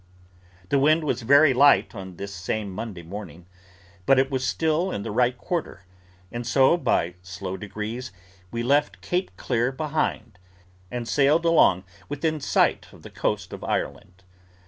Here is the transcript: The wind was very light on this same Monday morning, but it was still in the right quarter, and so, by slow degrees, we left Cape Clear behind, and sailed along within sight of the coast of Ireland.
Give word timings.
The 0.69 0.79
wind 0.79 1.03
was 1.03 1.21
very 1.21 1.53
light 1.53 1.93
on 1.93 2.15
this 2.15 2.33
same 2.33 2.71
Monday 2.71 3.03
morning, 3.03 3.45
but 4.07 4.17
it 4.17 4.31
was 4.31 4.43
still 4.43 4.89
in 4.89 5.03
the 5.03 5.11
right 5.11 5.37
quarter, 5.37 5.85
and 6.31 6.47
so, 6.47 6.75
by 6.75 7.13
slow 7.21 7.55
degrees, 7.55 8.11
we 8.49 8.63
left 8.63 9.01
Cape 9.01 9.29
Clear 9.37 9.71
behind, 9.71 10.39
and 10.89 11.07
sailed 11.07 11.45
along 11.45 11.83
within 12.09 12.39
sight 12.39 12.87
of 12.91 13.03
the 13.03 13.11
coast 13.11 13.53
of 13.53 13.63
Ireland. 13.63 14.23